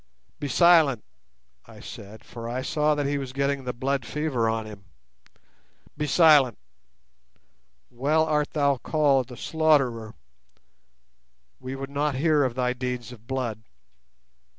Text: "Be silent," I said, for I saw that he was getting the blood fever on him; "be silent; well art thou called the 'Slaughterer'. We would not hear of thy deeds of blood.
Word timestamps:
"Be 0.39 0.47
silent," 0.47 1.03
I 1.67 1.79
said, 1.79 2.23
for 2.25 2.49
I 2.49 2.63
saw 2.63 2.95
that 2.95 3.05
he 3.05 3.19
was 3.19 3.33
getting 3.33 3.65
the 3.65 3.71
blood 3.71 4.03
fever 4.03 4.49
on 4.49 4.65
him; 4.65 4.85
"be 5.95 6.07
silent; 6.07 6.57
well 7.91 8.25
art 8.25 8.49
thou 8.53 8.77
called 8.77 9.27
the 9.27 9.37
'Slaughterer'. 9.37 10.15
We 11.59 11.75
would 11.75 11.91
not 11.91 12.15
hear 12.15 12.43
of 12.43 12.55
thy 12.55 12.73
deeds 12.73 13.11
of 13.11 13.27
blood. 13.27 13.61